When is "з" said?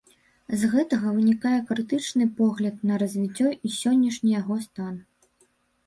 0.61-0.69